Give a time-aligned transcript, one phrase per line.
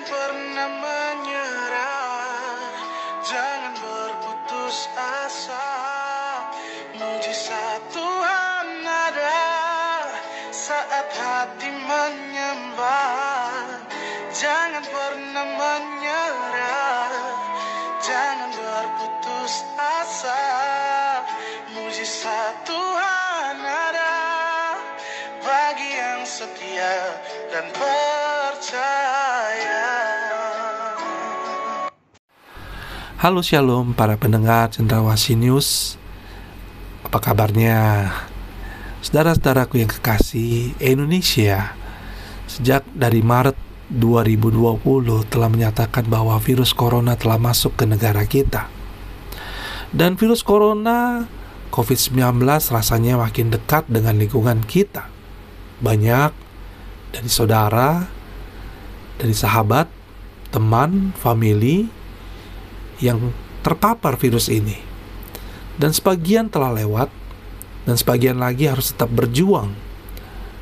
[0.00, 2.72] Jangan pernah menyerah,
[3.20, 5.76] jangan berputus asa.
[6.96, 9.44] Mujizat Tuhan ada
[10.56, 13.76] saat hati menyembah.
[14.32, 15.99] Jangan pernah menyerah,
[26.30, 27.18] setia
[27.50, 29.18] dan percaya.
[33.18, 35.98] Halo Shalom para pendengar Cendrawasih News
[37.04, 38.08] Apa kabarnya?
[39.02, 41.74] Saudara-saudaraku yang kekasih Indonesia
[42.46, 43.58] Sejak dari Maret
[43.92, 44.80] 2020
[45.28, 48.70] telah menyatakan bahwa virus corona telah masuk ke negara kita
[49.92, 51.28] Dan virus corona
[51.74, 52.40] COVID-19
[52.72, 55.19] rasanya makin dekat dengan lingkungan kita
[55.80, 56.32] Banyak
[57.10, 58.06] dari saudara,
[59.18, 59.88] dari sahabat,
[60.52, 61.88] teman, famili,
[63.00, 63.32] yang
[63.64, 64.76] terpapar virus ini.
[65.80, 67.08] Dan sebagian telah lewat,
[67.88, 69.72] dan sebagian lagi harus tetap berjuang.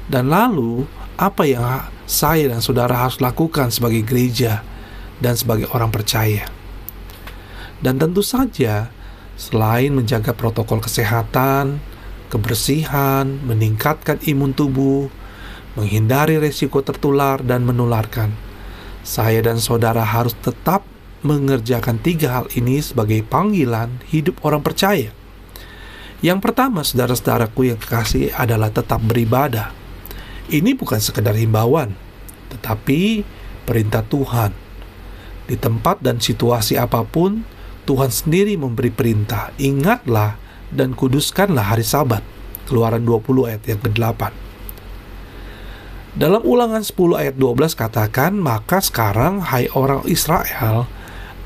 [0.06, 0.86] Dan lalu,
[1.18, 1.62] apa yang
[2.06, 4.62] saya dan saudara harus lakukan sebagai gereja
[5.18, 6.46] dan sebagai orang percaya?
[7.82, 8.90] Dan tentu saja,
[9.38, 11.82] selain menjaga protokol kesehatan,
[12.28, 15.08] kebersihan, meningkatkan imun tubuh,
[15.74, 18.32] menghindari resiko tertular dan menularkan,
[19.04, 20.84] saya dan saudara harus tetap
[21.24, 25.10] mengerjakan tiga hal ini sebagai panggilan hidup orang percaya.
[26.18, 29.70] Yang pertama, saudara-saudaraku yang kekasih adalah tetap beribadah.
[30.50, 31.94] Ini bukan sekedar himbauan,
[32.50, 33.22] tetapi
[33.62, 34.50] perintah Tuhan.
[35.46, 37.46] Di tempat dan situasi apa pun,
[37.86, 39.54] Tuhan sendiri memberi perintah.
[39.56, 42.20] Ingatlah dan kuduskanlah hari sabat.
[42.68, 44.48] Keluaran 20 ayat yang ke-8.
[46.18, 50.90] Dalam ulangan 10 ayat 12 katakan, Maka sekarang, hai orang Israel,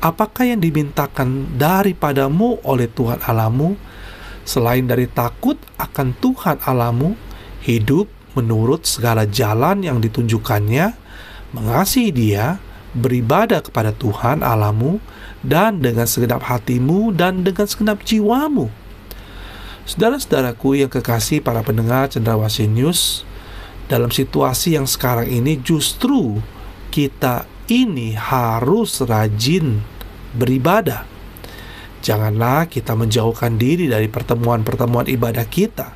[0.03, 3.77] apakah yang dimintakan daripadamu oleh Tuhan Alamu
[4.43, 7.15] selain dari takut akan Tuhan Alamu,
[7.63, 10.91] hidup menurut segala jalan yang ditunjukkannya,
[11.55, 12.59] mengasihi Dia,
[12.97, 14.99] beribadah kepada Tuhan Alamu,
[15.43, 18.82] dan dengan segenap hatimu dan dengan segenap jiwamu.
[19.83, 23.27] Saudara-saudaraku yang kekasih para pendengar Cendrawasih News,
[23.91, 26.39] dalam situasi yang sekarang ini justru
[26.87, 29.83] kita ini harus rajin
[30.31, 31.03] beribadah.
[31.99, 35.91] Janganlah kita menjauhkan diri dari pertemuan-pertemuan ibadah kita,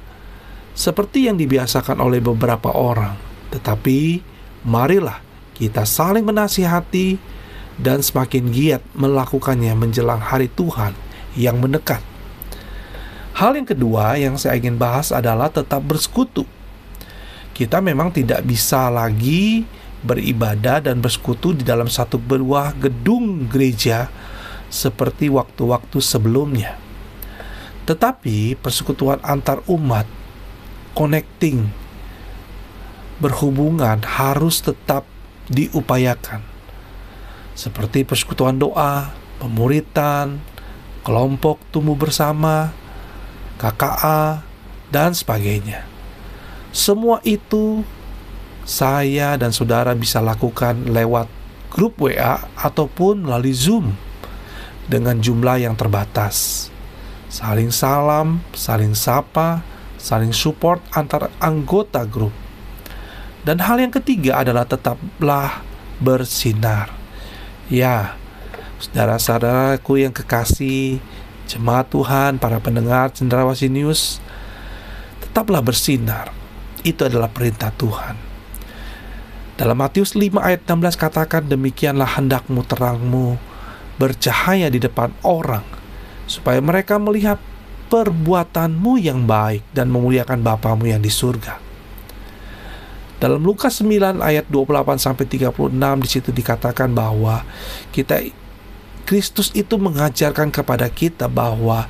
[0.76, 3.16] seperti yang dibiasakan oleh beberapa orang,
[3.56, 4.20] tetapi
[4.68, 5.24] marilah
[5.56, 7.16] kita saling menasihati
[7.80, 10.92] dan semakin giat melakukannya menjelang hari Tuhan
[11.40, 12.16] yang mendekat.
[13.38, 16.42] Hal yang kedua yang saya ingin bahas adalah tetap bersekutu.
[17.53, 19.62] Kita memang tidak bisa lagi
[20.02, 24.09] beribadah dan bersekutu di dalam satu buah gedung gereja
[24.74, 26.81] seperti waktu-waktu sebelumnya.
[27.86, 30.09] Tetapi persekutuan antar umat,
[30.97, 31.70] connecting,
[33.22, 35.06] berhubungan harus tetap
[35.46, 36.42] diupayakan.
[37.53, 40.42] Seperti persekutuan doa, pemuritan,
[41.06, 42.74] kelompok tumbuh bersama,
[43.57, 44.45] KKA,
[44.94, 45.84] dan sebagainya.
[46.72, 47.84] Semua itu
[48.68, 51.28] saya dan saudara bisa lakukan lewat
[51.72, 53.96] grup WA ataupun melalui Zoom
[54.88, 56.67] dengan jumlah yang terbatas.
[57.28, 59.63] Saling salam, saling sapa,
[60.00, 62.31] saling support antar anggota grup.
[63.44, 65.63] Dan hal yang ketiga adalah tetaplah
[66.00, 66.91] bersinar.
[67.67, 68.16] Ya,
[68.79, 71.00] saudara-saudaraku yang kekasih,
[71.47, 74.19] jemaat Tuhan, para pendengar Cendrawasih News,
[75.24, 76.35] tetaplah bersinar.
[76.84, 78.19] Itu adalah perintah Tuhan.
[79.58, 83.41] Dalam Matius 5 ayat 16 katakan demikianlah hendakmu terangmu
[83.97, 85.66] bercahaya di depan orang,
[86.30, 87.41] supaya mereka melihat
[87.90, 91.58] perbuatanmu yang baik dan memuliakan Bapamu yang di surga.
[93.18, 95.74] Dalam Lukas 9 ayat 28 sampai 36
[96.06, 97.41] di situ dikatakan bahwa
[97.90, 98.22] kita
[99.08, 101.88] Kristus itu mengajarkan kepada kita bahwa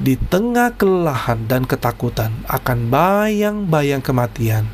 [0.00, 4.64] di tengah kelelahan dan ketakutan akan bayang-bayang kematian,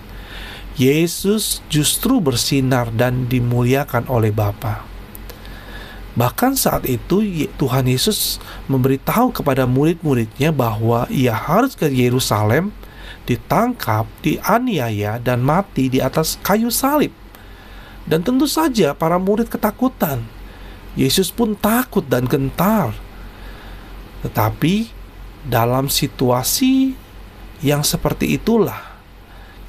[0.78, 4.86] Yesus justru bersinar dan dimuliakan oleh Bapa.
[6.14, 7.26] Bahkan saat itu
[7.58, 8.38] Tuhan Yesus
[8.70, 12.70] memberitahu kepada murid-muridnya bahwa ia harus ke Yerusalem,
[13.26, 17.10] ditangkap, dianiaya, dan mati di atas kayu salib.
[18.06, 20.39] Dan tentu saja para murid ketakutan.
[20.98, 22.94] Yesus pun takut dan gentar.
[24.26, 24.90] Tetapi
[25.46, 26.92] dalam situasi
[27.64, 28.90] yang seperti itulah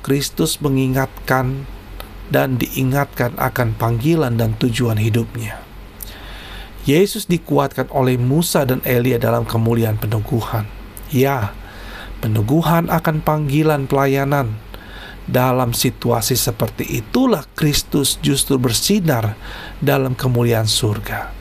[0.02, 1.70] Kristus mengingatkan
[2.32, 5.62] dan diingatkan akan panggilan dan tujuan hidupnya.
[6.82, 10.66] Yesus dikuatkan oleh Musa dan Elia dalam kemuliaan peneguhan.
[11.14, 11.54] Ya,
[12.24, 14.58] peneguhan akan panggilan pelayanan.
[15.31, 19.39] Dalam situasi seperti itulah Kristus justru bersinar
[19.80, 21.31] dalam kemuliaan surga.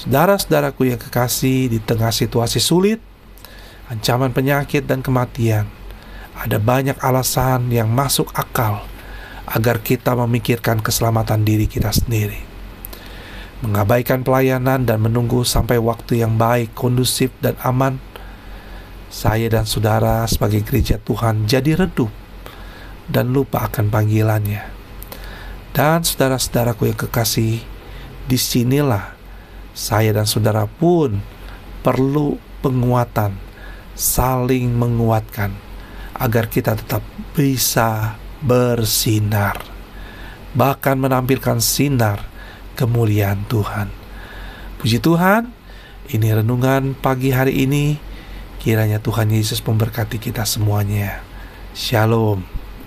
[0.00, 3.04] Saudara-saudaraku yang kekasih, di tengah situasi sulit,
[3.92, 5.68] ancaman penyakit dan kematian,
[6.32, 8.88] ada banyak alasan yang masuk akal
[9.44, 12.40] agar kita memikirkan keselamatan diri kita sendiri.
[13.60, 18.00] Mengabaikan pelayanan dan menunggu sampai waktu yang baik, kondusif, dan aman,
[19.12, 22.21] saya dan saudara sebagai gereja Tuhan jadi redup
[23.08, 24.62] dan lupa akan panggilannya.
[25.72, 27.64] Dan saudara-saudaraku yang kekasih,
[28.28, 29.16] di sinilah
[29.72, 31.18] saya dan saudara pun
[31.80, 33.34] perlu penguatan,
[33.96, 35.56] saling menguatkan,
[36.14, 37.00] agar kita tetap
[37.32, 39.64] bisa bersinar,
[40.52, 42.28] bahkan menampilkan sinar
[42.76, 43.88] kemuliaan Tuhan.
[44.78, 45.48] Puji Tuhan,
[46.12, 47.96] ini renungan pagi hari ini.
[48.62, 51.18] Kiranya Tuhan Yesus memberkati kita semuanya.
[51.74, 52.61] Shalom.